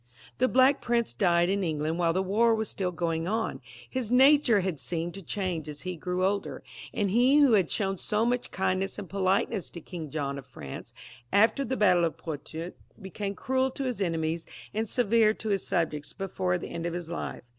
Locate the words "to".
5.13-5.21, 9.69-9.79, 13.69-13.83, 15.35-15.49